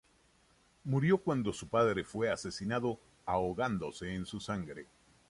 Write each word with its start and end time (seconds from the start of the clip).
Murió 0.83 1.19
cuando 1.19 1.53
su 1.53 1.67
padre 1.67 2.03
fue 2.03 2.31
asesinado, 2.31 2.99
ahogándose 3.27 4.15
en 4.15 4.25
su 4.25 4.39
sangre. 4.39 4.87